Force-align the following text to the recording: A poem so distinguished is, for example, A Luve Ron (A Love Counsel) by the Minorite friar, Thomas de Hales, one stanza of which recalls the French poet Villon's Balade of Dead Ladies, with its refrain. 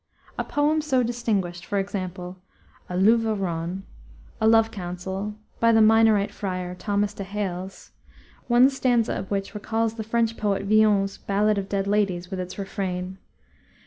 A 0.35 0.43
poem 0.43 0.81
so 0.81 1.03
distinguished 1.03 1.61
is, 1.65 1.69
for 1.69 1.77
example, 1.77 2.37
A 2.89 2.95
Luve 2.97 3.39
Ron 3.39 3.83
(A 4.41 4.47
Love 4.47 4.71
Counsel) 4.71 5.35
by 5.59 5.71
the 5.71 5.79
Minorite 5.79 6.31
friar, 6.31 6.73
Thomas 6.73 7.13
de 7.13 7.23
Hales, 7.23 7.91
one 8.47 8.67
stanza 8.71 9.13
of 9.13 9.29
which 9.29 9.53
recalls 9.53 9.93
the 9.93 10.03
French 10.03 10.37
poet 10.37 10.63
Villon's 10.63 11.19
Balade 11.19 11.59
of 11.59 11.69
Dead 11.69 11.85
Ladies, 11.85 12.31
with 12.31 12.39
its 12.39 12.57
refrain. 12.57 13.19